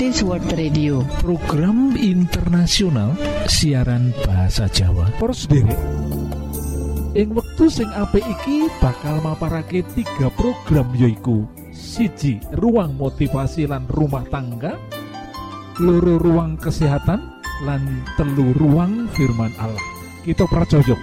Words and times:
Adventist 0.00 0.24
World 0.24 0.48
Radio. 0.56 1.04
Program 1.20 1.92
internasional 1.92 3.12
siaran 3.44 4.16
bahasa 4.24 4.64
Jawa. 4.72 5.12
Pros 5.20 5.44
ing 7.12 7.28
wektu 7.36 7.68
sing 7.68 7.84
apik 7.92 8.24
iki 8.24 8.64
bakal 8.80 9.20
maparake 9.20 9.84
tiga 9.92 10.32
program 10.40 10.88
yoiku 10.96 11.44
siji 11.76 12.40
ruang 12.56 12.96
motivasi 12.96 13.68
lan 13.68 13.84
rumah 13.92 14.24
tangga 14.32 14.72
loro 15.84 16.16
ruang 16.16 16.56
kesehatan 16.56 17.20
lan 17.68 18.00
telu 18.16 18.56
ruang 18.56 19.04
firman 19.12 19.52
Allah. 19.60 19.84
Kita 20.24 20.48
pracojok 20.48 21.00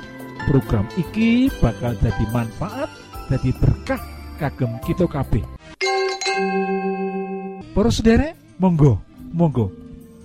program 0.49 0.89
iki 0.97 1.53
bakal 1.61 1.93
jadi 2.01 2.25
manfaat 2.33 2.89
jadi 3.29 3.53
berkah 3.61 4.01
kagem 4.41 4.73
kita 4.81 5.05
kabeh. 5.05 5.45
Para 7.77 7.93
sederek, 7.93 8.46
monggo, 8.57 8.97
monggo. 9.33 9.69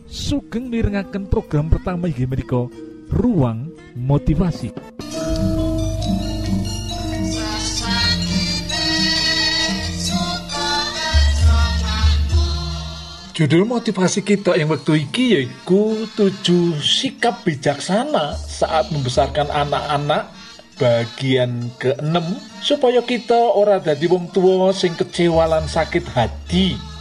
Sugeng 0.09 0.69
mirengaken 0.69 1.29
program 1.29 1.69
pertama 1.73 2.09
inggih 2.09 2.29
menika 2.29 2.69
Ruang 3.13 3.69
Motivasi. 3.97 4.73
Judul 13.33 13.65
motivasi 13.65 14.21
kita 14.21 14.61
yang 14.61 14.69
waktu 14.69 15.09
iki 15.09 15.25
yaitu 15.33 16.05
tujuh 16.13 16.77
sikap 16.85 17.41
bijaksana 17.49 18.37
saat 18.37 18.93
membesarkan 18.93 19.49
anak-anak 19.49 20.29
bagian 20.77 21.73
ke-6 21.81 22.21
supaya 22.61 23.01
kita 23.01 23.57
ora 23.57 23.81
dadi 23.81 24.05
wong 24.05 24.29
tua 24.37 24.77
sing 24.77 24.93
kecewa 24.93 25.49
lan 25.49 25.65
sakit 25.65 26.05
hati 26.13 26.92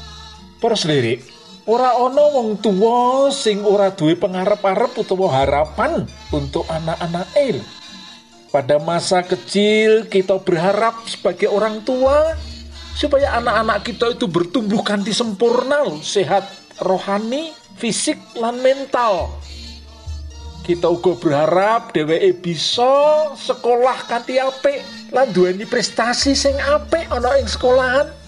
Para 0.61 0.77
selirik, 0.77 1.25
ora 1.65 1.97
ana 1.97 2.21
wong 2.37 2.61
tua 2.61 3.33
sing 3.33 3.65
ora 3.65 3.89
duwe 3.89 4.13
pengarep-arep 4.13 4.93
utawa 4.93 5.41
harapan 5.41 6.05
untuk 6.29 6.69
anak-anak 6.69 7.25
el. 7.33 7.57
Pada 8.53 8.77
masa 8.77 9.25
kecil 9.25 10.05
kita 10.05 10.37
berharap 10.37 11.01
sebagai 11.09 11.49
orang 11.49 11.81
tua 11.81 12.37
supaya 12.93 13.41
anak-anak 13.41 13.89
kita 13.89 14.13
itu 14.13 14.29
bertumbuh 14.29 14.85
kanti 14.85 15.09
sempurna, 15.09 15.97
sehat 16.05 16.45
rohani, 16.77 17.57
fisik 17.81 18.21
lan 18.37 18.61
mental. 18.61 19.33
Kita 20.61 20.93
uga 20.93 21.17
berharap 21.17 21.89
dheweke 21.89 22.37
bisa 22.37 23.33
sekolah 23.33 23.97
kanthi 24.05 24.37
apik 24.37 25.09
lan 25.09 25.25
duweni 25.33 25.65
prestasi 25.65 26.37
sing 26.37 26.53
apik 26.61 27.09
ana 27.09 27.33
ing 27.41 27.49
sekolahan 27.49 28.20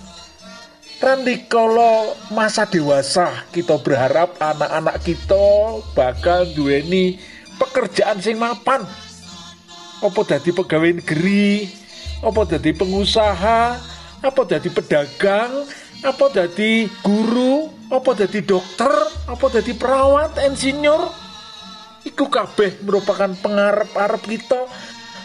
kalau 1.52 2.16
masa 2.32 2.64
dewasa 2.64 3.28
kita 3.52 3.76
berharap 3.84 4.40
anak-anak 4.40 5.04
kita 5.04 5.84
bakal 5.92 6.48
duweni 6.56 7.20
pekerjaan 7.60 8.24
sing 8.24 8.40
mapan. 8.40 8.88
Apa 10.00 10.22
dadi 10.24 10.56
pegawai 10.56 11.04
negeri? 11.04 11.68
Apa 12.24 12.48
dadi 12.48 12.72
pengusaha? 12.72 13.76
Apa 14.24 14.42
dadi 14.48 14.72
pedagang? 14.72 15.68
Apa 16.08 16.32
dadi 16.32 16.88
guru? 17.04 17.68
Apa 17.92 18.16
dadi 18.16 18.40
dokter? 18.40 18.92
Apa 19.28 19.46
dadi 19.52 19.76
perawat 19.76 20.40
insinyur? 20.40 21.12
Iku 22.08 22.32
kabeh 22.32 22.80
merupakan 22.84 23.32
pengarep-arep 23.44 24.24
kita. 24.24 24.72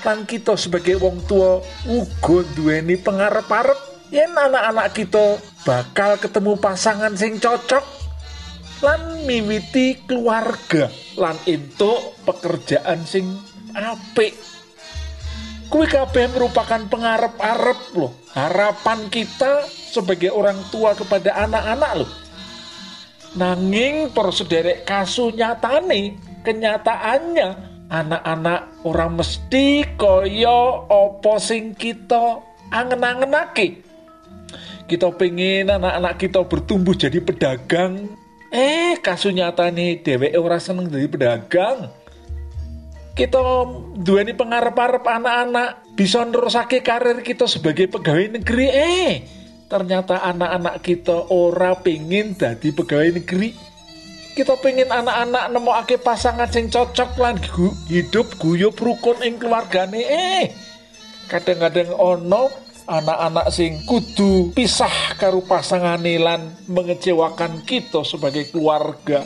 Kan 0.02 0.26
kita 0.26 0.58
sebagai 0.58 0.98
wong 0.98 1.22
tua 1.26 1.62
uga 1.86 2.38
duweni 2.58 2.98
pengarep-arep. 2.98 3.78
Yen 4.08 4.32
anak-anak 4.32 4.96
kita 4.96 5.36
bakal 5.68 6.16
ketemu 6.16 6.56
pasangan 6.56 7.12
sing 7.12 7.36
cocok 7.36 7.84
lan 8.80 9.28
miwiti 9.28 10.00
keluarga 10.08 10.88
lan 11.20 11.36
entuk 11.44 12.16
pekerjaan 12.24 13.04
sing 13.04 13.36
apik. 13.76 14.32
Kuwi 15.68 15.84
kabeh 15.84 16.32
merupakan 16.32 16.80
pengarep-arep 16.88 17.92
loh 18.00 18.16
harapan 18.32 19.12
kita 19.12 19.68
sebagai 19.68 20.32
orang 20.32 20.56
tua 20.72 20.96
kepada 20.96 21.36
anak-anak 21.44 21.92
loh 22.00 22.10
nanging 23.36 24.08
para 24.16 24.32
sederek 24.32 24.88
kasu 24.88 25.36
nyatane 25.36 26.16
kenyataannya 26.40 27.48
anak-anak 27.92 28.80
orang 28.88 29.20
mesti 29.20 29.84
koyo 30.00 30.88
opo 30.88 31.36
sing 31.36 31.76
kita 31.76 32.40
angen-angenake 32.72 33.87
kita 34.88 35.12
pengen 35.12 35.68
anak-anak 35.68 36.16
kita 36.16 36.40
bertumbuh 36.48 36.96
jadi 36.96 37.20
pedagang. 37.20 38.08
Eh 38.48 38.96
kasus 39.04 39.36
nyata 39.36 39.68
nih 39.68 40.00
dewe 40.00 40.32
orang 40.32 40.56
seneng 40.56 40.88
jadi 40.88 41.04
pedagang. 41.04 41.92
Kita 43.12 43.68
dua 44.00 44.24
ini 44.24 44.32
pengarap-arap 44.32 45.04
anak-anak 45.04 45.92
bisa 45.92 46.24
nerusake 46.24 46.80
karir 46.80 47.20
kita 47.20 47.44
sebagai 47.44 47.92
pegawai 47.92 48.40
negeri. 48.40 48.66
Eh 48.72 49.12
ternyata 49.68 50.24
anak-anak 50.24 50.80
kita 50.80 51.28
ora 51.28 51.76
pengen 51.76 52.32
jadi 52.32 52.68
pegawai 52.72 53.20
negeri. 53.20 53.52
Kita 54.32 54.56
pengen 54.64 54.88
anak-anak 54.88 55.44
nemu 55.52 55.72
ake 55.84 56.00
pasangan 56.00 56.48
sing 56.48 56.72
cocok 56.72 57.20
lan 57.20 57.36
hidup 57.92 58.32
guyup 58.40 58.80
rukun 58.80 59.20
ing 59.20 59.36
keluargane. 59.36 60.00
Eh 60.08 60.44
kadang-kadang 61.28 61.92
ono 61.92 62.67
anak-anak 62.88 63.52
sing 63.52 63.84
kudu 63.84 64.50
pisah 64.56 65.12
karo 65.20 65.44
pasangan 65.44 66.00
lan 66.00 66.56
mengecewakan 66.64 67.60
kita 67.68 68.00
sebagai 68.00 68.48
keluarga. 68.48 69.20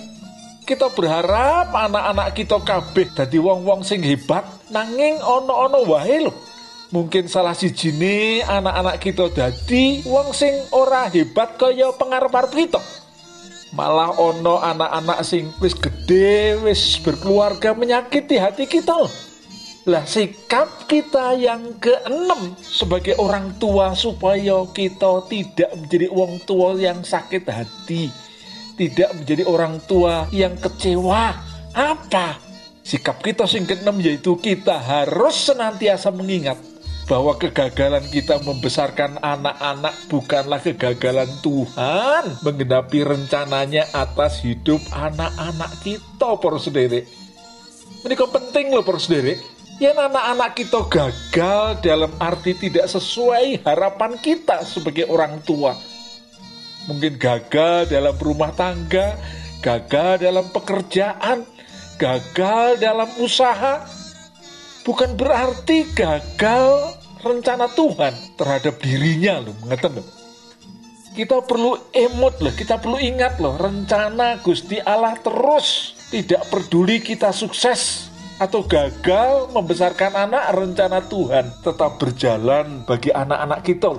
Kita 0.66 0.90
berharap 0.90 1.70
anak-anak 1.70 2.34
kita 2.34 2.58
kabeh 2.58 3.06
dadi 3.14 3.38
wong-wong 3.38 3.86
sing 3.86 4.02
hebat 4.02 4.42
nanging 4.74 5.22
ono-ono 5.22 5.86
wae 5.86 6.26
lho. 6.26 6.34
Mungkin 6.92 7.24
salah 7.24 7.56
si 7.56 7.72
jini 7.72 8.44
anak-anak 8.44 9.00
kita 9.00 9.30
dadi 9.32 10.04
wong 10.04 10.34
sing 10.34 10.52
ora 10.74 11.08
hebat 11.08 11.54
kaya 11.54 11.94
pengarep-arep 11.94 12.52
kita. 12.52 12.82
Malah 13.72 14.12
ono 14.20 14.60
anak-anak 14.60 15.24
sing 15.24 15.48
wis 15.62 15.72
gede 15.72 16.60
wis 16.60 17.00
berkeluarga 17.00 17.72
menyakiti 17.72 18.36
hati 18.36 18.68
kita 18.68 18.92
loh 18.92 19.31
lah 19.82 20.06
sikap 20.06 20.86
kita 20.86 21.34
yang 21.34 21.74
keenam 21.82 22.54
sebagai 22.62 23.18
orang 23.18 23.50
tua 23.58 23.98
supaya 23.98 24.62
kita 24.70 25.26
tidak 25.26 25.74
menjadi 25.74 26.06
orang 26.06 26.38
tua 26.46 26.78
yang 26.78 27.02
sakit 27.02 27.42
hati, 27.50 28.06
tidak 28.78 29.10
menjadi 29.18 29.42
orang 29.42 29.82
tua 29.90 30.30
yang 30.30 30.54
kecewa. 30.54 31.34
Apa? 31.74 32.38
Sikap 32.86 33.26
kita 33.26 33.42
sing 33.50 33.66
keenam 33.66 33.98
yaitu 33.98 34.38
kita 34.38 34.78
harus 34.78 35.50
senantiasa 35.50 36.14
mengingat 36.14 36.62
bahwa 37.10 37.34
kegagalan 37.34 38.06
kita 38.06 38.38
membesarkan 38.46 39.18
anak-anak 39.18 39.94
bukanlah 40.06 40.62
kegagalan 40.62 41.26
Tuhan 41.42 42.38
menggenapi 42.46 43.02
rencananya 43.02 43.90
atas 43.90 44.46
hidup 44.46 44.78
anak-anak 44.94 45.74
kita, 45.82 46.38
por 46.38 46.54
sendiri. 46.62 47.02
Ini 48.06 48.14
penting 48.14 48.70
loh, 48.70 48.86
por 48.86 49.02
Ya 49.82 49.90
anak-anak 49.98 50.54
kita 50.54 50.86
gagal 50.86 51.82
dalam 51.82 52.14
arti 52.22 52.54
tidak 52.54 52.86
sesuai 52.86 53.66
harapan 53.66 54.14
kita 54.14 54.62
sebagai 54.62 55.10
orang 55.10 55.42
tua. 55.42 55.74
Mungkin 56.86 57.18
gagal 57.18 57.90
dalam 57.90 58.14
rumah 58.14 58.54
tangga, 58.54 59.18
gagal 59.58 60.22
dalam 60.22 60.46
pekerjaan, 60.54 61.42
gagal 61.98 62.78
dalam 62.78 63.10
usaha. 63.18 63.82
Bukan 64.86 65.18
berarti 65.18 65.90
gagal 65.98 66.94
rencana 67.26 67.66
Tuhan 67.74 68.38
terhadap 68.38 68.78
dirinya 68.78 69.42
loh, 69.42 69.66
ngeten 69.66 69.98
loh. 69.98 70.06
Kita 71.10 71.42
perlu 71.42 71.90
emot 71.90 72.38
loh, 72.38 72.54
kita 72.54 72.78
perlu 72.78 73.02
ingat 73.02 73.42
loh, 73.42 73.58
rencana 73.58 74.38
Gusti 74.46 74.78
Allah 74.78 75.18
terus 75.18 75.98
tidak 76.14 76.46
peduli 76.54 77.02
kita 77.02 77.34
sukses 77.34 78.11
atau 78.42 78.66
gagal 78.66 79.54
membesarkan 79.54 80.26
anak, 80.26 80.50
rencana 80.50 80.98
Tuhan 81.06 81.46
tetap 81.62 82.02
berjalan 82.02 82.82
bagi 82.82 83.14
anak-anak 83.14 83.62
kita. 83.62 83.94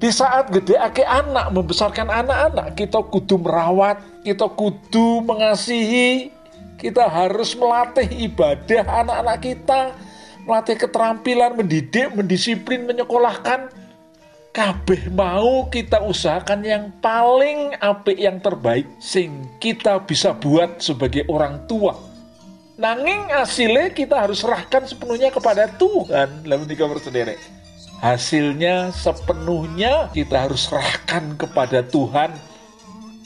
Di 0.00 0.08
saat 0.08 0.48
gede 0.48 0.80
ake 0.80 1.04
anak, 1.04 1.52
membesarkan 1.52 2.08
anak-anak, 2.08 2.72
kita 2.72 3.00
kudu 3.04 3.36
merawat, 3.36 4.00
kita 4.24 4.48
kudu 4.48 5.20
mengasihi, 5.20 6.32
kita 6.80 7.04
harus 7.08 7.52
melatih 7.52 8.08
ibadah 8.08 9.04
anak-anak 9.04 9.38
kita, 9.44 9.80
melatih 10.48 10.76
keterampilan, 10.80 11.60
mendidik, 11.60 12.12
mendisiplin, 12.16 12.88
menyekolahkan. 12.88 13.68
Kabeh 14.56 15.12
mau 15.12 15.68
kita 15.68 16.00
usahakan 16.00 16.64
yang 16.64 16.84
paling 17.04 17.76
apik 17.76 18.16
yang 18.16 18.40
terbaik 18.40 18.88
sing 18.96 19.44
kita 19.60 20.00
bisa 20.00 20.32
buat 20.32 20.80
sebagai 20.80 21.28
orang 21.28 21.68
tua 21.68 22.15
Nanging 22.76 23.32
hasilnya 23.32 23.88
kita 23.88 24.28
harus 24.28 24.44
serahkan 24.44 24.84
sepenuhnya 24.84 25.32
kepada 25.32 25.64
Tuhan. 25.80 26.44
Lalu 26.44 26.64
tiga 26.68 26.84
sendiri. 27.00 27.40
Hasilnya 28.04 28.92
sepenuhnya 28.92 30.12
kita 30.12 30.44
harus 30.44 30.68
serahkan 30.68 31.40
kepada 31.40 31.80
Tuhan. 31.80 32.36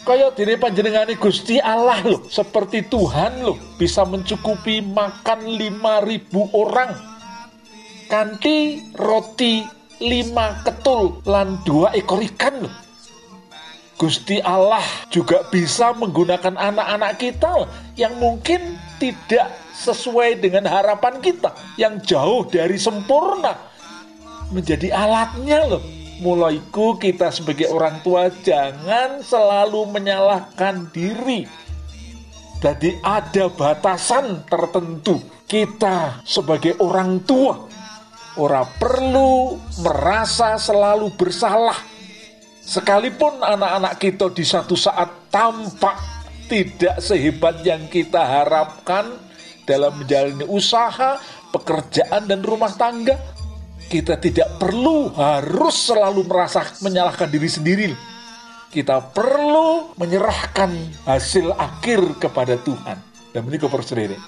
Kaya 0.06 0.30
diri 0.32 0.54
panjenengane 0.54 1.18
Gusti 1.18 1.58
Allah 1.58 1.98
loh, 2.06 2.22
seperti 2.30 2.86
Tuhan 2.86 3.42
loh, 3.42 3.58
bisa 3.74 4.06
mencukupi 4.06 4.80
makan 4.80 5.44
5000 5.44 6.30
orang. 6.54 6.90
Kanti 8.06 8.80
roti 8.94 9.66
lima 10.00 10.62
ketul 10.64 11.20
lan 11.28 11.60
dua 11.66 11.92
ekor 11.92 12.22
ikan 12.22 12.64
loh. 12.64 12.74
Gusti 14.00 14.40
Allah 14.40 14.82
juga 15.12 15.44
bisa 15.52 15.92
menggunakan 15.92 16.56
anak-anak 16.56 17.20
kita 17.20 17.68
yang 18.00 18.16
mungkin 18.16 18.80
tidak 19.00 19.56
sesuai 19.72 20.44
dengan 20.44 20.68
harapan 20.68 21.24
kita, 21.24 21.56
yang 21.80 21.96
jauh 22.04 22.44
dari 22.44 22.76
sempurna, 22.76 23.56
menjadi 24.52 24.92
alatnya 24.92 25.64
loh 25.64 25.82
mulaiku 26.20 27.00
kita 27.00 27.32
sebagai 27.32 27.72
orang 27.72 28.04
tua 28.04 28.28
jangan 28.44 29.24
selalu 29.24 29.88
menyalahkan 29.88 30.92
diri. 30.92 31.48
Jadi 32.60 33.00
ada 33.00 33.48
batasan 33.48 34.44
tertentu 34.44 35.16
kita 35.48 36.20
sebagai 36.28 36.76
orang 36.84 37.24
tua. 37.24 37.66
Orang 38.36 38.68
perlu 38.76 39.58
merasa 39.80 40.60
selalu 40.60 41.10
bersalah. 41.16 41.76
Sekalipun 42.62 43.40
anak-anak 43.42 43.98
kita 43.98 44.30
di 44.30 44.44
satu 44.46 44.76
saat 44.78 45.32
tampak 45.32 46.19
tidak 46.50 46.98
sehebat 46.98 47.62
yang 47.62 47.86
kita 47.86 48.18
harapkan 48.18 49.14
dalam 49.62 49.94
menjalani 50.02 50.42
usaha, 50.50 51.22
pekerjaan, 51.54 52.26
dan 52.26 52.42
rumah 52.42 52.74
tangga, 52.74 53.14
kita 53.86 54.18
tidak 54.18 54.58
perlu 54.58 55.14
harus 55.14 55.86
selalu 55.86 56.26
merasa 56.26 56.66
menyalahkan 56.82 57.30
diri 57.30 57.46
sendiri. 57.46 57.88
Kita 58.70 59.02
perlu 59.14 59.94
menyerahkan 59.98 60.74
hasil 61.06 61.54
akhir 61.54 62.18
kepada 62.18 62.58
Tuhan. 62.58 62.98
Dan 63.30 63.46
ini 63.46 63.58
sendiri. 63.62 64.18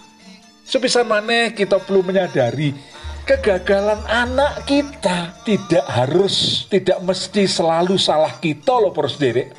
Sebisa 0.62 1.02
mana 1.02 1.50
kita 1.50 1.82
perlu 1.82 2.06
menyadari 2.06 2.74
kegagalan 3.22 4.02
anak 4.06 4.66
kita 4.66 5.42
tidak 5.46 5.86
harus, 5.86 6.66
tidak 6.66 6.98
mesti 7.02 7.46
selalu 7.46 7.98
salah 7.98 8.34
kita 8.38 8.78
loh 8.78 8.94
sendiri. 8.94 9.50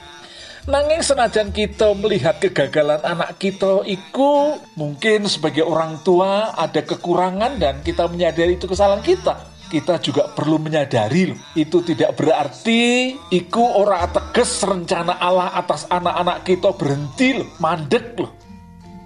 Nanging 0.63 1.03
senajan 1.03 1.51
kita 1.51 1.91
melihat 1.91 2.39
kegagalan 2.39 3.03
anak 3.03 3.35
kita 3.35 3.83
itu 3.83 4.55
mungkin 4.79 5.27
sebagai 5.27 5.67
orang 5.67 5.99
tua 6.07 6.55
ada 6.55 6.79
kekurangan 6.79 7.59
dan 7.59 7.83
kita 7.83 8.07
menyadari 8.07 8.55
itu 8.55 8.63
kesalahan 8.71 9.03
kita 9.03 9.43
kita 9.67 9.99
juga 9.99 10.29
perlu 10.31 10.61
menyadari 10.61 11.33
loh, 11.33 11.39
itu 11.57 11.81
tidak 11.81 12.13
berarti 12.13 13.11
iku 13.33 13.81
ora 13.81 14.05
teges 14.05 14.61
rencana 14.61 15.17
Allah 15.17 15.49
atas 15.57 15.89
anak-anak 15.89 16.45
kita 16.45 16.69
berhenti 16.77 17.41
loh, 17.41 17.49
mandek 17.57 18.13
loh. 18.21 18.31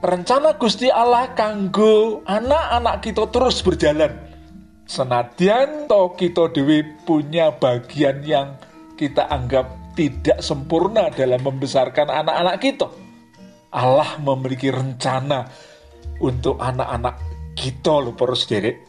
Rencana 0.04 0.59
Gusti 0.59 0.92
Allah 0.92 1.31
kanggo 1.39 2.19
anak-anak 2.27 3.00
kita 3.00 3.31
terus 3.31 3.63
berjalan. 3.63 4.12
Senadyan 4.83 5.88
to 5.88 6.12
kita 6.19 6.51
dewi 6.51 6.83
punya 7.07 7.48
bagian 7.56 8.19
yang 8.27 8.59
kita 9.00 9.24
anggap 9.31 9.87
tidak 9.97 10.45
sempurna 10.45 11.09
dalam 11.09 11.41
membesarkan 11.41 12.13
anak-anak 12.13 12.57
kita. 12.61 12.88
Allah 13.73 14.21
memiliki 14.21 14.69
rencana 14.69 15.49
untuk 16.21 16.61
anak-anak 16.61 17.17
kita 17.57 17.97
loh, 17.97 18.13
para 18.13 18.38
sederek 18.38 18.88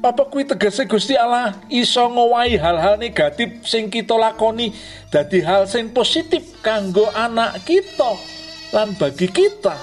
apa 0.00 0.32
kuwi 0.32 0.48
tegese 0.48 0.88
Gusti 0.88 1.12
Allah 1.12 1.52
iso 1.68 2.00
ngowahi 2.08 2.56
hal-hal 2.56 2.96
negatif 2.96 3.68
sing 3.68 3.92
kita 3.92 4.16
lakoni 4.16 4.72
dadi 5.12 5.44
hal 5.44 5.68
sing 5.68 5.92
positif 5.92 6.56
kanggo 6.64 7.04
anak 7.12 7.60
kita 7.68 8.16
lan 8.72 8.96
bagi 8.96 9.28
kita 9.28 9.76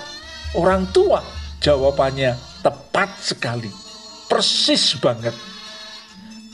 orang 0.58 0.90
tua? 0.90 1.22
Jawabannya 1.62 2.34
tepat 2.66 3.14
sekali. 3.22 3.70
Persis 4.26 4.98
banget 4.98 5.38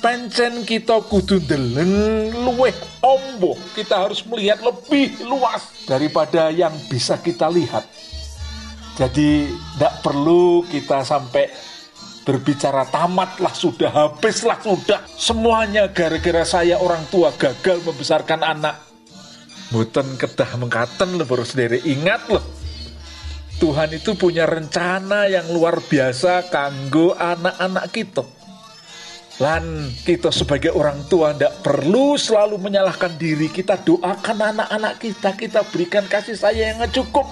pancen 0.03 0.67
kita 0.67 0.99
kudu 1.07 1.39
deleng 1.47 2.35
luweh 2.35 2.75
ombo. 2.99 3.55
Kita 3.71 4.03
harus 4.03 4.19
melihat 4.27 4.59
lebih 4.59 5.23
luas 5.23 5.87
daripada 5.87 6.51
yang 6.51 6.75
bisa 6.91 7.23
kita 7.23 7.47
lihat. 7.47 7.87
Jadi 8.99 9.47
tidak 9.47 10.03
perlu 10.03 10.67
kita 10.67 11.07
sampai 11.07 11.47
berbicara 12.27 12.83
tamatlah 12.91 13.55
sudah 13.55 13.89
habislah 13.95 14.59
sudah. 14.59 15.07
Semuanya 15.15 15.87
gara-gara 15.95 16.43
saya 16.43 16.83
orang 16.83 17.07
tua 17.07 17.31
gagal 17.39 17.79
membesarkan 17.87 18.43
anak. 18.43 18.75
Muten 19.71 20.19
kedah 20.19 20.59
mengkaten 20.59 21.15
loh 21.15 21.25
baru 21.25 21.47
sendiri. 21.47 21.81
Ingat 21.87 22.29
loh 22.29 22.43
Tuhan 23.57 23.95
itu 23.95 24.19
punya 24.19 24.43
rencana 24.43 25.31
yang 25.31 25.47
luar 25.49 25.79
biasa 25.79 26.51
kanggo 26.51 27.15
anak-anak 27.15 27.85
kita 27.95 28.42
Lan 29.41 29.89
kita 30.05 30.29
sebagai 30.29 30.69
orang 30.77 31.09
tua 31.09 31.33
tidak 31.33 31.65
perlu 31.65 32.13
selalu 32.13 32.61
menyalahkan 32.61 33.17
diri 33.17 33.49
Kita 33.49 33.81
doakan 33.81 34.53
anak-anak 34.53 35.01
kita 35.01 35.33
Kita 35.33 35.65
berikan 35.73 36.05
kasih 36.05 36.37
sayang 36.37 36.77
yang 36.77 36.91
cukup 36.93 37.25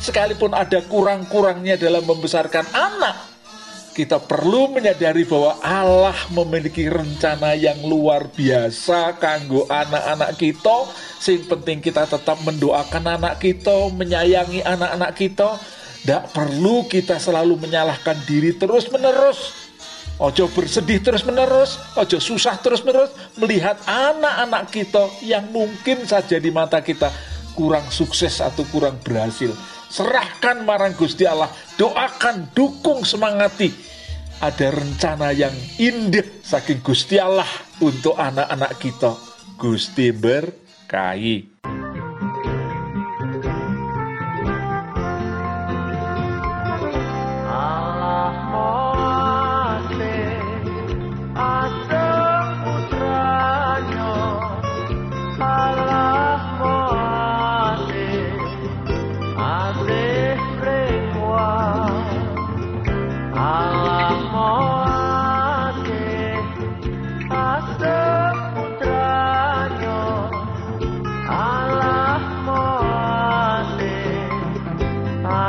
Sekalipun 0.00 0.56
ada 0.56 0.80
kurang-kurangnya 0.88 1.76
dalam 1.76 2.08
membesarkan 2.08 2.64
anak 2.72 3.32
kita 3.92 4.16
perlu 4.24 4.72
menyadari 4.72 5.28
bahwa 5.28 5.60
Allah 5.60 6.16
memiliki 6.32 6.88
rencana 6.88 7.52
yang 7.52 7.76
luar 7.84 8.24
biasa 8.32 9.20
kanggo 9.20 9.68
anak-anak 9.68 10.32
kita. 10.40 10.88
Sing 11.20 11.44
penting 11.44 11.84
kita 11.84 12.08
tetap 12.08 12.40
mendoakan 12.40 13.20
anak 13.20 13.44
kita, 13.44 13.92
menyayangi 13.92 14.64
anak-anak 14.64 15.12
kita. 15.12 15.60
Tidak 16.00 16.24
perlu 16.32 16.88
kita 16.88 17.20
selalu 17.20 17.60
menyalahkan 17.68 18.16
diri 18.24 18.56
terus-menerus. 18.56 19.61
Ojo 20.20 20.48
bersedih 20.52 21.00
terus-menerus, 21.00 21.80
ojo 21.96 22.20
susah 22.20 22.60
terus-menerus 22.60 23.10
melihat 23.40 23.80
anak-anak 23.88 24.68
kita 24.68 25.08
yang 25.24 25.48
mungkin 25.50 26.04
saja 26.04 26.36
di 26.36 26.52
mata 26.52 26.84
kita 26.84 27.08
kurang 27.56 27.88
sukses 27.88 28.40
atau 28.40 28.64
kurang 28.68 29.00
berhasil 29.02 29.52
serahkan 29.92 30.64
marang 30.64 30.96
Gusti 30.96 31.28
Allah, 31.28 31.52
doakan, 31.76 32.48
dukung, 32.56 33.04
semangati. 33.04 33.68
Ada 34.40 34.74
rencana 34.74 35.30
yang 35.36 35.52
indah 35.76 36.24
saking 36.42 36.80
Gusti 36.80 37.20
Allah 37.20 37.46
untuk 37.78 38.16
anak-anak 38.16 38.72
kita. 38.80 39.12
Gusti 39.60 40.10
berkahi. 40.10 41.51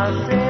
I 0.03 0.11
say 0.27 0.42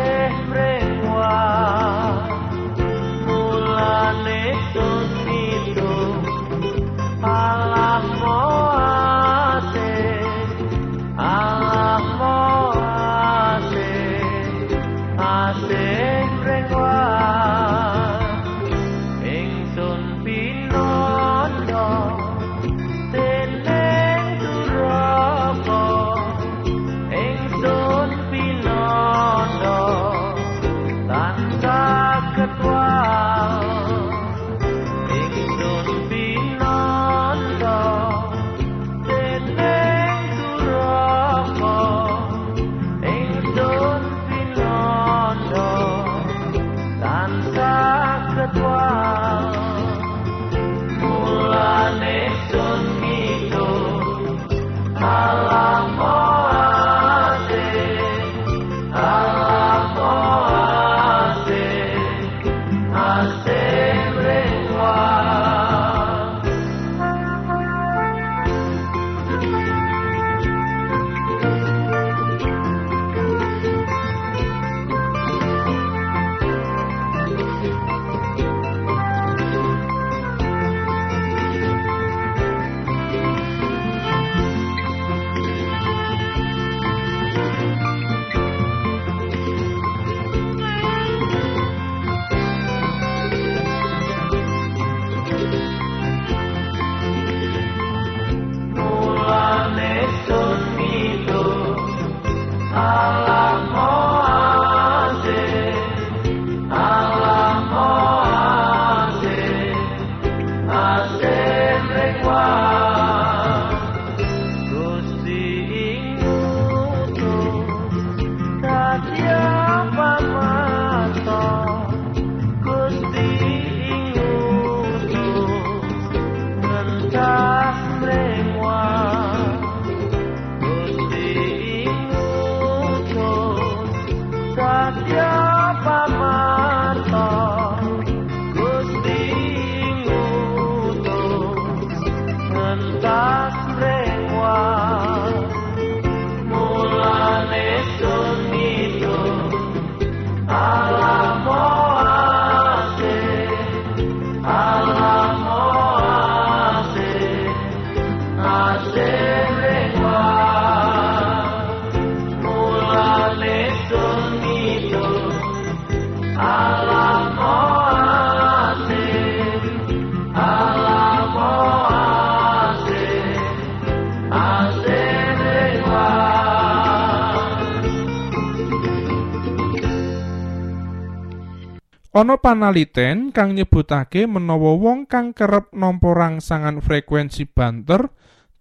Ana 182.13 182.37
panaliten 182.37 183.33
kang 183.33 183.57
nyebutake 183.57 184.29
menawa 184.29 184.77
wong 184.77 185.09
kang 185.09 185.33
kerep 185.33 185.73
nampa 185.73 186.13
rangsangan 186.13 186.79
frekuensi 186.79 187.49
banter 187.49 188.13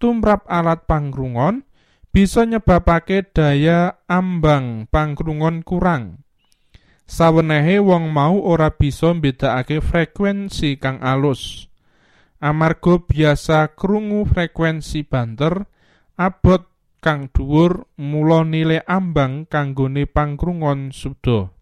tumrap 0.02 0.42
alat 0.50 0.82
pangrungon 0.90 1.62
bisa 2.10 2.42
nyebabake 2.42 3.22
daya 3.30 4.02
ambang 4.10 4.90
pangrungon 4.90 5.62
kurang. 5.62 6.26
Sawenehe 7.06 7.78
wong 7.78 8.10
mau 8.10 8.42
ora 8.42 8.74
bisa 8.74 9.14
mbedakake 9.14 9.78
frekuensi 9.78 10.82
kang 10.82 10.98
alus. 10.98 11.70
Amarga 12.42 12.98
biasa 12.98 13.78
krungu 13.78 14.26
frekuensi 14.26 15.06
banter 15.06 15.70
abot 16.18 16.66
kang 16.98 17.30
dhuwur 17.30 17.86
mula 18.02 18.42
nilai 18.42 18.82
ambang 18.90 19.46
kanggone 19.46 20.10
pangrungon 20.10 20.90
suda. 20.90 21.54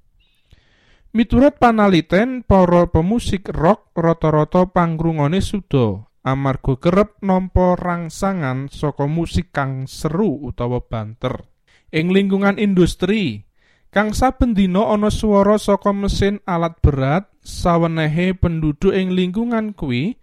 Miturut 1.12 1.60
panaliten 1.60 2.40
para 2.40 2.88
pemusik 2.88 3.52
rock 3.52 3.92
rata-rata 3.92 4.64
pangrungone 4.70 5.42
suda 5.44 6.09
amarga 6.26 6.76
kerep 6.76 7.20
nampa 7.24 7.76
rangsangan 7.76 8.68
saka 8.68 9.04
musik 9.08 9.52
kang 9.52 9.88
seru 9.88 10.40
utawa 10.40 10.84
banter. 10.84 11.48
Ing 11.90 12.14
lingkungan 12.14 12.60
industri, 12.60 13.48
kang 13.90 14.14
saben 14.14 14.54
dina 14.54 14.90
ana 14.90 15.10
swara 15.10 15.58
saka 15.58 15.90
mesin 15.90 16.38
alat 16.46 16.78
berat, 16.84 17.26
sawenehe 17.42 18.36
penduduk 18.36 18.94
ing 18.94 19.16
lingkungan 19.16 19.74
kuwi 19.74 20.20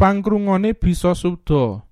pangrungone 0.00 0.72
bisa 0.72 1.12
suda. 1.12 1.84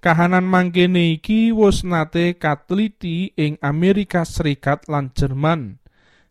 Kahanan 0.00 0.48
mangkene 0.48 1.12
iki 1.20 1.52
wis 1.52 1.84
nate 1.84 2.40
katliti 2.40 3.36
ing 3.36 3.60
Amerika 3.60 4.24
Serikat 4.24 4.88
lan 4.88 5.12
Jerman. 5.12 5.80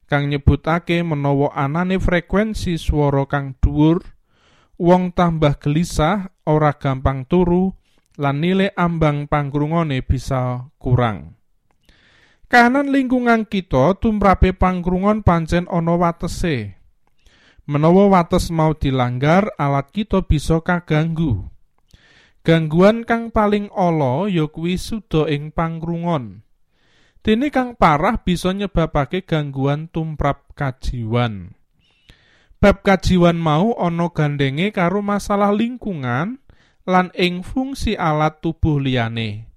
kang 0.10 0.26
nyebutake 0.26 1.06
menawa 1.06 1.54
anane 1.54 2.02
frekuensi 2.02 2.82
swara 2.82 3.30
kang 3.30 3.54
dhuwur 3.62 4.02
wong 4.80 5.12
tambah 5.12 5.60
gelisah 5.60 6.32
ora 6.48 6.74
gampang 6.80 7.28
turu 7.28 7.76
lan 8.16 8.40
nilai 8.40 8.72
ambang 8.80 9.28
pangkrungone 9.28 10.00
bisa 10.02 10.72
kurang. 10.80 11.36
Kahanan 12.50 12.90
lingkungan 12.90 13.46
kita 13.46 14.00
tumrape 14.02 14.58
pangkrungon 14.58 15.22
pancen 15.22 15.70
ana 15.70 15.94
watese. 15.94 16.80
Menawa 17.70 18.10
wates 18.10 18.50
mau 18.50 18.74
dilanggar 18.74 19.54
alat 19.62 19.94
kita 19.94 20.26
bisa 20.26 20.58
kaganggu. 20.64 21.46
Gangguan 22.42 23.06
kang 23.06 23.30
paling 23.30 23.70
ala 23.70 24.26
ya 24.26 24.50
kuwi 24.50 24.82
suda 24.82 25.30
ing 25.30 25.54
pangkrungon 25.54 26.50
Dene 27.20 27.52
kang 27.52 27.76
parah 27.76 28.24
bisa 28.24 28.56
nyebabake 28.56 29.28
gangguan 29.28 29.92
tumprap 29.92 30.56
kajiwan. 30.56 31.59
Bab 32.60 32.84
kajiwan 32.84 33.40
mau 33.40 33.72
ana 33.80 34.12
gandenge 34.12 34.76
karo 34.76 35.00
masalah 35.00 35.56
lingkungan 35.56 36.44
lan 36.84 37.08
ing 37.16 37.40
fungsi 37.40 37.96
alat 37.96 38.44
tubuh 38.44 38.84
liyane. 38.84 39.48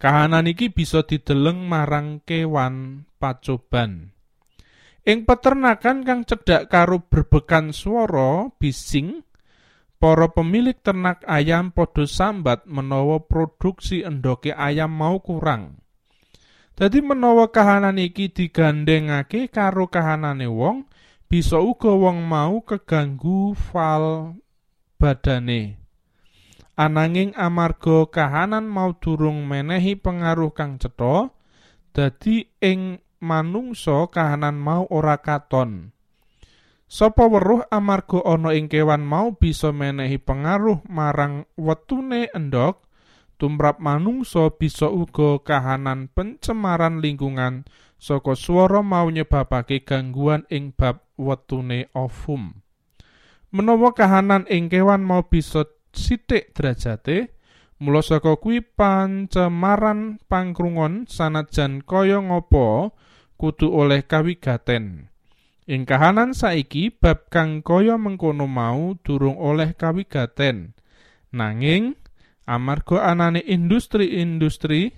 Kahanan 0.00 0.48
iki 0.48 0.72
bisa 0.72 1.04
dideleng 1.04 1.68
marang 1.68 2.24
kewan 2.24 3.04
pacoban. 3.20 4.16
Ing 5.04 5.28
peternakan 5.28 6.08
kang 6.08 6.24
cedhak 6.24 6.72
karo 6.72 7.04
berbekan 7.04 7.76
swara 7.76 8.48
bising, 8.56 9.28
para 10.00 10.32
pemilik 10.32 10.78
ternak 10.80 11.20
ayam 11.28 11.68
padha 11.68 12.08
sambat 12.08 12.64
menawa 12.64 13.28
produksi 13.28 14.08
endoke 14.08 14.56
ayam 14.56 14.88
mau 14.88 15.20
kurang. 15.20 15.84
Dadi 16.80 17.04
menawa 17.04 17.52
kahanan 17.52 18.00
iki 18.00 18.32
digandhengake 18.32 19.52
karo 19.52 19.92
kahanane 19.92 20.48
wong, 20.48 20.88
bisa 21.28 21.60
uga 21.60 21.92
wong 21.92 22.24
mau 22.24 22.64
keganggu 22.64 23.52
fal 23.52 24.32
badane. 24.96 25.76
Ananging 26.72 27.36
amarga 27.36 28.08
kahanan 28.08 28.64
mau 28.64 28.96
durung 28.96 29.44
menehi 29.44 29.92
pengaruh 30.00 30.56
kang 30.56 30.80
cetha, 30.80 31.28
dadi 31.92 32.48
ing 32.64 33.04
manungsa 33.20 34.08
kahanan 34.08 34.56
mau 34.56 34.88
ora 34.88 35.20
katon. 35.20 35.92
Sapa 36.88 37.28
weruh 37.28 37.68
amarga 37.68 38.24
ana 38.24 38.56
ing 38.56 38.72
kewan 38.72 39.04
mau 39.04 39.36
bisa 39.36 39.68
menehi 39.68 40.16
pengaruh 40.16 40.80
marang 40.88 41.44
wetune 41.60 42.32
endok, 42.32 42.88
tumrap 43.36 43.76
manungsa 43.84 44.48
bisa 44.56 44.88
uga 44.88 45.44
kahanan 45.44 46.08
pencemaran 46.08 47.04
lingkungan 47.04 47.68
saka 47.98 48.38
swara 48.38 48.80
mau 48.80 49.10
nyebabake 49.10 49.82
gangguan 49.82 50.46
ing 50.48 50.72
bab 50.72 51.07
wetune 51.18 51.90
ovum. 51.92 52.62
Menawa 53.50 53.92
kahanan 53.92 54.46
ing 54.46 54.70
kewan 54.70 55.02
mau 55.02 55.26
bisa 55.26 55.66
sithik 55.90 56.54
derajate, 56.54 57.34
mula 57.82 58.00
saka 58.04 58.38
kuwi 58.38 58.62
pancemaran 58.62 60.22
pangkrungon 60.30 61.10
sanajan 61.10 61.82
kaya 61.82 62.22
ngapa 62.22 62.94
kudu 63.34 63.70
oleh 63.72 64.06
kawigaten. 64.06 65.10
Ing 65.68 65.84
kahanan 65.84 66.32
saiki 66.32 66.88
bab 66.88 67.28
kang 67.28 67.60
kaya 67.60 68.00
mengkono 68.00 68.48
mau 68.48 68.96
durung 69.04 69.36
oleh 69.36 69.76
kawigaten. 69.76 70.72
Nanging 71.28 71.92
amarga 72.48 73.12
anane 73.12 73.44
industri-industri 73.44 74.96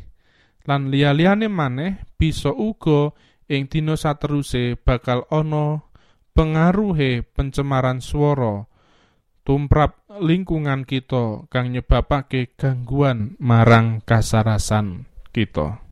lan 0.70 0.94
liya-liyane 0.94 1.50
maneh 1.50 2.06
bisa 2.14 2.54
uga 2.54 3.10
ing 3.50 3.66
dina 3.66 3.98
sateruse 3.98 4.78
bakal 4.78 5.26
ana 5.34 5.89
pengaruhe 6.32 7.22
pencemaran 7.22 7.98
swara 7.98 8.70
tumrap 9.44 10.04
lingkungan 10.20 10.86
kita 10.86 11.50
kang 11.50 11.72
nyebabake 11.74 12.54
gangguan 12.54 13.34
marang 13.40 14.04
kasarasan 14.04 15.10
kita. 15.34 15.82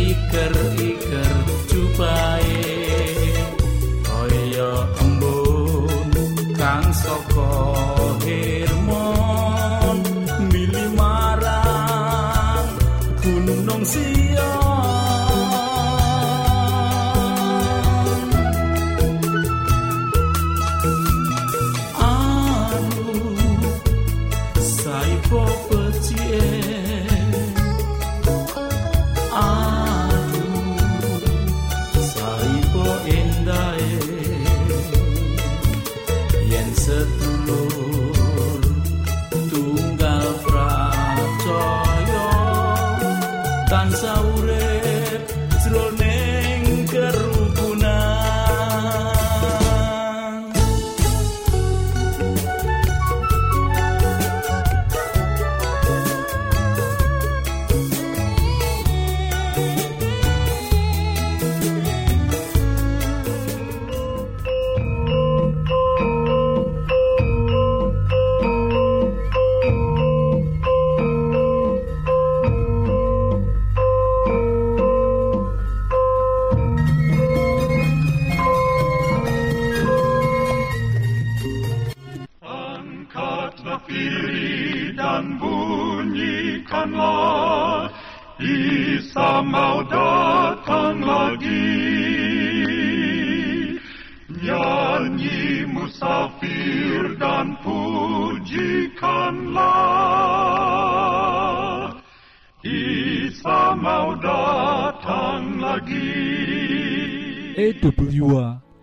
EWA 0.00 0.90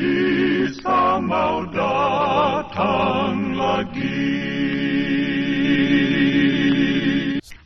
Isa 0.00 1.20
mau 1.20 1.68
datang 1.68 3.52
lagi. 3.52 4.32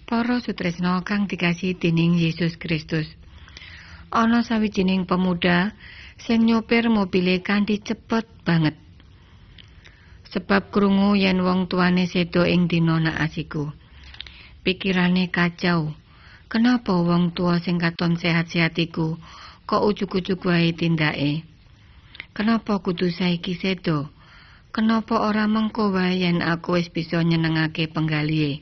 Para 0.03 0.43
sutresno 0.43 0.99
kang 1.07 1.31
dikasih 1.31 1.79
dening 1.79 2.19
Yesus 2.19 2.59
Kristus. 2.59 3.07
Ana 4.11 4.43
sawijining 4.43 5.07
pemuda 5.07 5.79
sing 6.19 6.43
nyopir 6.43 6.91
mobile 6.91 7.39
kanthi 7.39 7.79
cepet 7.79 8.27
banget. 8.43 8.75
Sebab 10.35 10.75
krungu 10.75 11.15
yen 11.15 11.39
wong 11.39 11.71
tuane 11.71 12.11
sedo 12.11 12.43
ing 12.43 12.67
dina 12.67 13.15
asiku. 13.15 13.71
Pikirane 14.67 15.31
kacau. 15.31 15.95
Kenapa 16.51 16.99
wong 16.99 17.31
tua 17.31 17.63
sing 17.63 17.79
katon 17.79 18.19
sehat-sehat 18.19 18.75
iku 18.75 19.23
kok 19.71 19.87
ujug-ujug 19.87 20.43
wae 20.43 20.75
tindake? 20.75 21.54
Kenapa 22.35 22.83
kudu 22.83 23.15
saiki 23.15 23.55
sedo? 23.55 24.11
Kenapa 24.75 25.23
ora 25.23 25.47
mengko 25.47 25.95
wae 25.95 26.19
yen 26.19 26.43
aku 26.43 26.83
wis 26.83 26.91
bisa 26.91 27.23
nyenengake 27.23 27.87
penggalihe? 27.87 28.59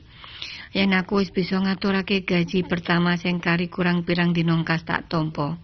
Yen 0.77 0.93
aku 0.93 1.25
wis 1.25 1.33
bisa 1.33 1.57
ngaturake 1.57 2.21
gaji 2.21 2.61
pertama 2.69 3.17
sing 3.17 3.41
kari 3.41 3.73
kurang 3.73 4.05
pirang 4.05 4.29
dinongkas 4.29 4.85
tak 4.85 5.09
tompo. 5.09 5.57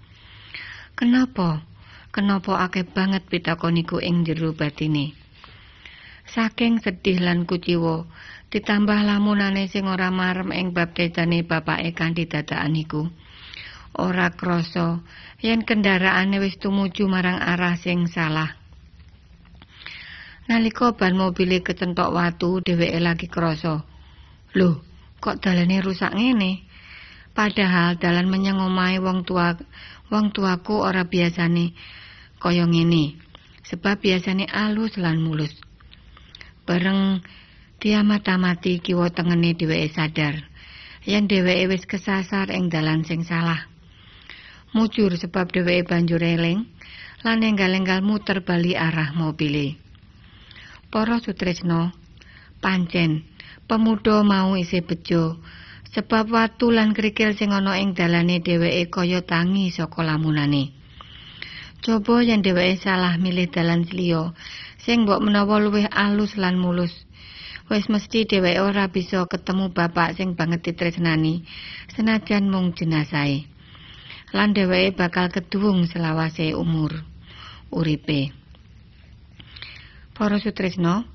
Kenapa? 0.97 1.61
Kenapa 2.09 2.65
akeh 2.65 2.89
banget 2.89 3.29
pitakoniku 3.29 4.01
ing 4.01 4.25
jero 4.25 4.57
batine? 4.57 5.13
Saking 6.33 6.81
sedih 6.81 7.21
lan 7.21 7.45
kuciwa, 7.45 8.09
ditambah 8.49 9.05
lamunane 9.05 9.69
sing 9.69 9.85
ora 9.85 10.09
marem 10.09 10.49
ing 10.49 10.73
bab 10.73 10.97
tetane 10.97 11.45
bapake 11.45 11.93
kanthi 11.93 12.25
dadakan 12.25 12.73
iku 12.73 13.05
ora 14.01 14.31
krasa. 14.31 15.03
Yen 15.43 15.67
kendaraane 15.67 16.39
wis 16.39 16.55
tumuju 16.62 17.07
marang 17.07 17.39
arah 17.39 17.75
sing 17.75 18.07
salah. 18.07 18.55
Nalika 20.47 20.97
ban 20.97 21.13
mobile 21.13 21.62
kecentok 21.62 22.09
watu 22.15 22.63
dheweke 22.65 22.99
lagi 22.99 23.27
krasa. 23.27 23.85
Lho 24.57 24.81
kok 25.19 25.43
dalane 25.43 25.77
rusak 25.83 26.15
ngene? 26.15 26.65
Padahal 27.38 27.99
dalan 28.01 28.27
menyang 28.27 28.59
omahe 28.59 28.97
wong 28.99 29.23
tua 29.27 29.53
wong 30.09 30.33
tuaku 30.33 30.81
ora 30.81 31.05
biasane 31.05 31.77
kaya 32.41 32.65
ngene 32.65 33.15
sebab 33.67 34.01
biasane 34.01 34.49
alus 34.49 34.97
lan 34.97 35.21
mulus. 35.21 35.53
Bareng 36.65 37.21
Diamati 37.79 38.83
kiwa 38.83 39.07
tengene 39.09 39.55
dheweke 39.55 39.88
sadar. 39.95 40.35
Yen 41.07 41.31
dheweke 41.31 41.71
wis 41.71 41.88
kesasar 41.88 42.51
ing 42.51 42.67
dalan 42.67 43.07
sing 43.07 43.23
salah. 43.23 43.71
Mujur 44.69 45.10
sebab 45.17 45.49
dheweke 45.49 45.89
banjur 45.89 46.21
eling 46.21 46.69
lan 47.25 47.41
enggal-enggal 47.41 48.05
muter 48.05 48.45
bali 48.45 48.77
arah 48.77 49.17
mobile. 49.17 49.82
Para 50.93 51.17
sutresno, 51.17 51.89
pancen 52.62 53.25
pemuda 53.65 54.21
mau 54.21 54.53
isih 54.53 54.86
bejo 54.86 55.41
sebab 55.89 56.29
watu 56.29 56.69
lan 56.69 56.93
krikil 56.93 57.34
sing 57.34 57.49
ana 57.49 57.82
ing 57.82 57.97
dalane 57.97 58.45
dheweke 58.45 58.93
kaya 58.93 59.25
tangi 59.25 59.73
saka 59.73 60.05
lamunane. 60.05 60.69
Coba 61.82 62.21
yen 62.21 62.45
dheweke 62.45 62.77
salah 62.77 63.17
milih 63.17 63.49
dalan 63.49 63.89
liya 63.89 64.38
sing 64.77 65.10
mbok 65.10 65.25
menawa 65.25 65.58
luwih 65.58 65.89
alus 65.89 66.38
lan 66.38 66.62
mulus. 66.62 66.93
Wis 67.73 67.89
mesti 67.89 68.29
dheweke 68.29 68.62
ora 68.62 68.86
bisa 68.86 69.25
ketemu 69.25 69.73
bapak 69.73 70.13
sing 70.13 70.38
banget 70.38 70.62
ditresnani 70.62 71.41
senajan 71.97 72.53
mung 72.53 72.77
jenasahe. 72.77 73.49
Lan 74.29 74.53
dheweke 74.53 74.93
bakal 74.93 75.33
keduwung 75.33 75.89
selawase 75.89 76.53
umur 76.53 77.01
uripe. 77.73 78.29
Para 80.13 80.37
sutresno, 80.37 81.07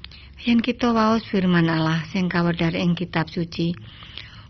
yen 0.42 0.58
kita 0.58 0.90
waos 0.90 1.22
firman 1.30 1.70
Allah 1.70 2.02
sing 2.10 2.26
kawedhar 2.26 2.74
ing 2.74 2.98
kitab 2.98 3.30
suci, 3.30 3.76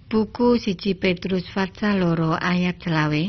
buku 0.08 0.56
siji 0.56 0.96
Petrus 0.96 1.44
pasal 1.50 2.00
loro 2.00 2.38
ayat 2.40 2.80
selawe. 2.80 3.24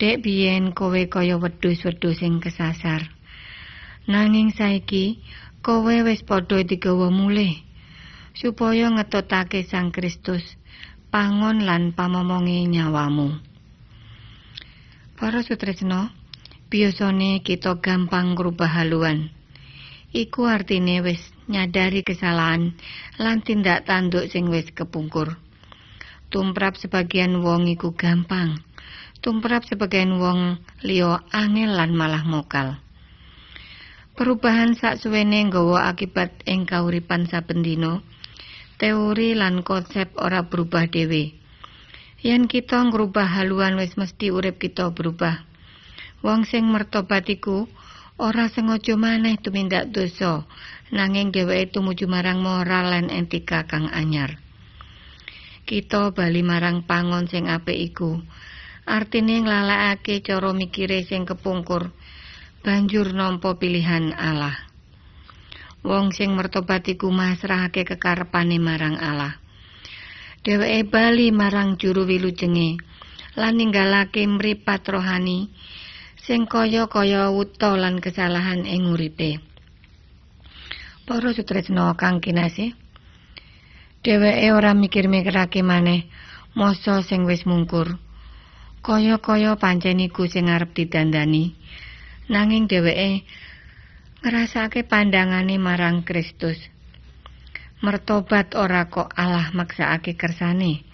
Dek 0.00 0.18
biyen 0.18 0.74
kowe 0.74 0.98
kaya 1.06 1.38
wedhus-wedhus 1.38 2.18
sing 2.18 2.42
kesasar. 2.42 3.06
Nanging 4.10 4.50
saiki 4.50 5.22
kowe 5.62 5.94
wis 6.02 6.26
padha 6.26 6.58
digawa 6.66 7.06
mulih 7.06 7.54
supaya 8.34 8.90
ngetotake 8.90 9.62
Sang 9.62 9.94
Kristus 9.94 10.42
pangon 11.14 11.62
lan 11.62 11.94
pamomonge 11.94 12.66
nyawamu. 12.66 13.51
Para 15.22 15.46
sutresno, 15.46 16.10
biasane 16.66 17.46
kita 17.46 17.78
gampang 17.78 18.34
ngrubah 18.34 18.82
haluan. 18.82 19.30
Iku 20.10 20.50
artine 20.50 20.98
wis 20.98 21.22
nyadari 21.46 22.02
kesalahan 22.02 22.74
lan 23.22 23.38
tindak 23.46 23.86
tanduk 23.86 24.26
sing 24.26 24.50
wis 24.50 24.74
kepungkur. 24.74 25.38
Tumrap 26.26 26.74
sebagian 26.74 27.38
wong 27.38 27.70
iku 27.70 27.94
gampang. 27.94 28.66
Tumrap 29.22 29.62
sebagian 29.62 30.18
wong 30.18 30.58
liya 30.82 31.22
angel 31.30 31.70
lan 31.70 31.94
malah 31.94 32.26
mokal. 32.26 32.82
Perubahan 34.18 34.74
saksuwene 34.74 35.46
nggawa 35.46 35.86
akibat 35.86 36.42
ing 36.50 36.66
kauripan 36.66 37.30
saben 37.30 37.62
dina. 37.62 38.02
Teori 38.74 39.38
lan 39.38 39.62
konsep 39.62 40.18
ora 40.18 40.50
berubah 40.50 40.90
dhewe. 40.90 41.41
Yen 42.22 42.46
kita 42.46 42.78
ngrubah 42.86 43.26
haluan 43.26 43.74
wis 43.82 43.98
mesti 43.98 44.30
urip 44.30 44.62
kita 44.62 44.94
berubah. 44.94 45.42
Wong 46.22 46.46
sing 46.46 46.70
mertobat 46.70 47.26
iku 47.26 47.66
ora 48.14 48.46
sengaja 48.46 48.94
maneh 48.94 49.42
tumindak 49.42 49.90
dosa 49.90 50.46
nanging 50.94 51.34
dheweke 51.34 51.74
tumuju 51.74 52.06
marang 52.06 52.38
moral 52.38 52.94
lan 52.94 53.10
etika 53.10 53.66
kang 53.66 53.90
anyar. 53.90 54.38
Kita 55.66 56.14
bali 56.14 56.46
marang 56.46 56.86
pangon 56.86 57.26
sing 57.26 57.50
apik 57.50 57.90
iku. 57.90 58.22
Artine 58.86 59.42
nglalekake 59.42 60.22
cara 60.22 60.54
mikire 60.54 61.02
sing 61.02 61.26
kepungkur 61.26 61.90
banjur 62.62 63.10
nampa 63.10 63.58
pilihan 63.58 64.14
Allah. 64.14 64.54
Wong 65.82 66.14
sing 66.14 66.38
mertobat 66.38 66.86
iku 66.86 67.10
masrahake 67.10 67.82
kekarepane 67.82 68.62
marang 68.62 68.94
Allah 69.02 69.41
dheweke 70.42 70.82
bali 70.90 71.30
marang 71.30 71.78
juru 71.78 72.02
wilujenge 72.02 72.82
lan 73.38 73.62
ninggalake 73.62 74.26
mripat 74.26 74.82
rohani 74.90 75.54
sing 76.18 76.50
kaya-kaya 76.50 77.30
wuta 77.30 77.78
lan 77.78 78.02
kesalahan 78.02 78.66
ing 78.66 78.90
uripe. 78.90 79.38
Para 81.06 81.30
sutresna 81.34 81.94
kang 81.94 82.18
kinasih, 82.18 82.74
dheweke 84.02 84.48
ora 84.50 84.74
mikir-mikirake 84.74 85.62
maneh 85.62 86.10
masa 86.58 87.06
sing 87.06 87.22
wis 87.22 87.46
mungkur. 87.46 87.98
Kaya-kaya 88.82 89.54
pancen 89.62 90.02
iku 90.02 90.26
sing 90.26 90.50
arep 90.50 90.74
didandani. 90.74 91.54
Nanging 92.26 92.66
dheweke 92.66 93.22
ngrasake 94.26 94.82
pandangane 94.90 95.54
marang 95.58 96.02
Kristus. 96.02 96.58
Mertobat 97.82 98.54
ora 98.54 98.86
kok 98.86 99.10
Allah 99.18 99.50
maksakake 99.50 100.14
kersane. 100.14 100.86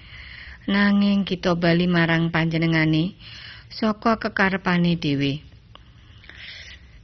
Nanging 0.65 1.29
kita 1.29 1.53
bali 1.53 1.85
marang 1.85 2.33
panjenengane 2.33 3.13
saka 3.69 4.17
kekarepane 4.17 4.97
dhewe. 4.97 5.45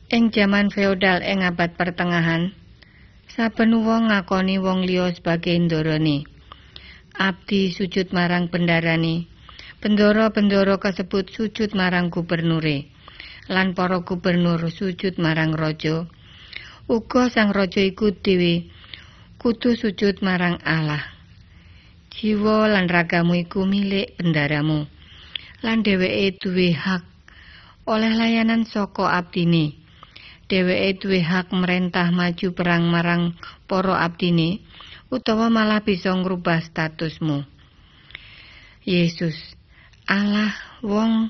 Ing 0.09 0.33
jaman 0.33 0.73
feodal 0.73 1.21
ing 1.21 1.45
abad 1.45 1.77
pertengahan, 1.77 2.57
saben 3.29 3.77
wong 3.85 4.09
ngakoni 4.09 4.57
wong 4.57 4.89
liya 4.89 5.13
sebagai 5.13 5.53
ndorone. 5.53 6.25
Abdi 7.21 7.69
sujud 7.69 8.09
marang 8.17 8.49
bendarane. 8.49 9.29
Bendoro-bendoro 9.85 10.81
kasebut 10.81 11.29
sujud 11.29 11.77
marang 11.77 12.09
gubernure. 12.09 12.89
Lan 13.53 13.77
para 13.77 14.01
gubernur 14.01 14.65
sujud 14.73 15.21
marang 15.21 15.53
raja. 15.53 16.09
Uga 16.89 17.29
sang 17.29 17.53
raja 17.53 17.85
iku 17.85 18.17
dhewe 18.17 18.73
kudu 19.45 19.77
sujud 19.77 20.25
marang 20.25 20.57
Allah. 20.65 21.05
Jiwa 22.09 22.65
lan 22.65 22.89
ragamu 22.89 23.37
iku 23.37 23.69
milik 23.69 24.17
bendaramu. 24.17 24.89
lan 25.61 25.85
dheweke 25.85 26.41
duwe 26.41 26.73
hak 26.73 27.05
oleh 27.85 28.09
layanan 28.17 28.65
saka 28.65 29.13
abdine. 29.13 29.77
Dheweke 30.49 30.97
duwe 30.97 31.21
hak 31.21 31.53
merentah 31.53 32.09
maju 32.09 32.57
perang 32.57 32.89
marang 32.89 33.37
para 33.69 34.01
abdine 34.01 34.65
utawa 35.13 35.53
malah 35.53 35.85
bisa 35.85 36.17
ngrubah 36.17 36.65
statusmu. 36.65 37.45
Yesus, 38.89 39.37
Allah 40.09 40.57
wong 40.81 41.29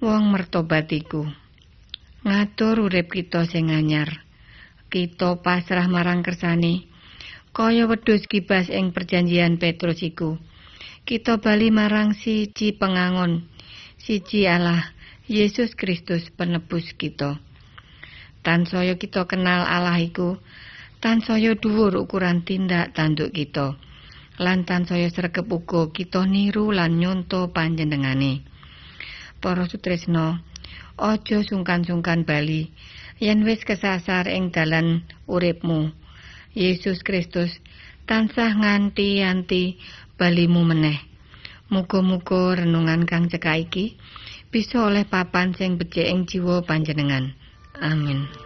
wong 0.00 0.22
mertobatiku. 0.32 1.28
Ngatur 2.24 2.88
urip 2.88 3.12
kita 3.12 3.44
sing 3.44 3.68
anyar. 3.68 4.25
Kita 4.96 5.36
pasrah 5.44 5.92
marang 5.92 6.24
kersane. 6.24 6.88
Kaya 7.52 7.84
wedhus 7.84 8.24
kibas 8.24 8.72
ing 8.72 8.96
perjanjian 8.96 9.60
Petrus 9.60 10.00
iku. 10.00 10.40
kita 11.04 11.36
bali 11.36 11.68
marang 11.68 12.16
siji 12.16 12.72
pengangon 12.72 13.44
siji 14.00 14.48
Allah 14.48 14.96
Yesus 15.28 15.76
Kristus 15.76 16.32
penebus 16.32 16.96
kita. 16.96 17.36
Tansaya 18.40 18.96
kita 18.96 19.28
kenal 19.28 19.68
Allah 19.68 20.00
iku 20.00 20.40
tansaya 21.04 21.52
dhuwur 21.60 21.92
ukuran 22.00 22.40
tindak 22.40 22.96
tanduk 22.96 23.36
kita 23.36 23.76
lan 24.40 24.64
tansaya 24.64 25.12
sregep 25.12 25.44
uga 25.44 25.92
kita 25.92 26.24
niru 26.24 26.72
lan 26.72 26.96
nyonto 26.96 27.52
panjenengane. 27.52 28.40
Para 29.44 29.68
sutresna 29.68 30.40
aja 30.96 31.44
sungkan-sungkan 31.44 32.24
bali 32.24 32.72
yen 33.16 33.48
wis 33.48 33.64
kesasar 33.64 34.28
ing 34.28 34.52
dalan 34.52 35.04
uripmu 35.24 35.92
Yesus 36.56 37.04
Kristus 37.04 37.52
tansah 38.08 38.56
nganti-anti 38.56 39.76
balimu 40.16 40.64
meneh. 40.64 40.96
Muga-muga 41.68 42.62
renungan 42.62 43.04
kang 43.04 43.26
cekak 43.26 43.68
iki 43.68 43.98
bisa 44.54 44.86
oleh 44.86 45.04
papan 45.04 45.52
sing 45.52 45.76
becik 45.76 46.06
ing 46.06 46.24
jiwa 46.24 46.62
panjenengan. 46.62 47.34
Amin. 47.76 48.45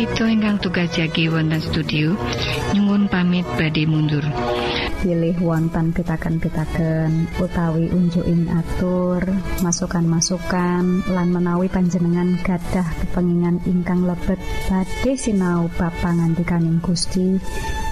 Kita 0.00 0.32
ingkang 0.32 0.56
tugas 0.64 0.88
jagi 0.96 1.28
wonten 1.28 1.60
studio 1.60 2.16
nyuwun 2.72 3.04
pamit 3.12 3.44
badhe 3.60 3.84
mundur. 3.84 4.24
pilih 5.00 5.36
wonten 5.44 5.92
pitaken-pitaken 5.96 7.28
utawi 7.36 7.88
unjuin 7.92 8.48
atur 8.48 9.24
masukan-masukan 9.60 11.04
lan 11.04 11.28
menawi 11.32 11.68
panjenengan 11.68 12.36
gadah 12.40 12.88
kepengingan 13.04 13.60
ingkang 13.68 14.08
lebet. 14.08 14.40
Badhe 14.72 15.20
sinau 15.20 15.68
bab 15.76 15.92
pangantikaning 16.00 16.80
Gusti 16.80 17.36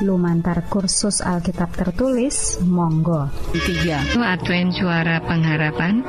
lumantar 0.01 0.64
kursus 0.73 1.21
Alkitab 1.21 1.77
tertulis 1.77 2.57
Monggo. 2.64 3.29
3 3.53 4.16
Advent 4.16 4.73
suara 4.73 5.21
pengharapan 5.21 6.05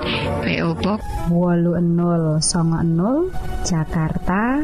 PO 0.48 0.70
Box 0.80 1.00
wolu 1.28 1.76
enul 1.76 2.40
songo 2.40 2.80
enul 2.84 3.32
Jakarta 3.68 4.64